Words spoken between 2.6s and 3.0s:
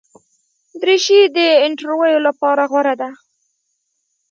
غوره